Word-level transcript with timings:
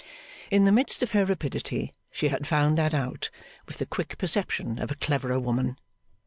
In 0.49 0.65
the 0.65 0.71
midst 0.71 1.03
of 1.03 1.11
her 1.11 1.25
rapidity, 1.27 1.93
she 2.11 2.29
had 2.29 2.47
found 2.47 2.75
that 2.75 2.95
out 2.95 3.29
with 3.67 3.77
the 3.77 3.85
quick 3.85 4.17
perception 4.17 4.79
of 4.79 4.89
a 4.89 4.95
cleverer 4.95 5.37
woman. 5.39 5.77